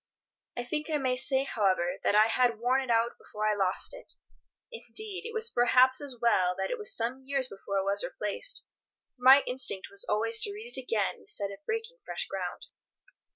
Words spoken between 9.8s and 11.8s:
was always to read it again instead of